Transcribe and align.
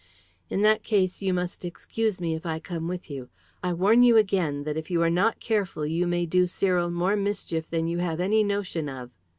"In 0.49 0.63
that 0.63 0.81
case 0.81 1.21
you 1.21 1.31
must 1.31 1.63
excuse 1.63 2.19
me 2.19 2.33
if 2.33 2.43
I 2.43 2.57
come 2.57 2.87
with 2.87 3.07
you. 3.07 3.29
I 3.61 3.71
warn 3.71 4.01
you 4.01 4.17
again, 4.17 4.63
that 4.63 4.75
if 4.75 4.89
you 4.89 4.99
are 5.03 5.11
not 5.11 5.39
careful 5.39 5.85
you 5.85 6.07
may 6.07 6.25
do 6.25 6.47
Cyril 6.47 6.89
more 6.89 7.15
mischief 7.15 7.69
than 7.69 7.85
you 7.87 7.99
have 7.99 8.19
any 8.19 8.43
notion 8.43 8.89
of." 8.89 9.11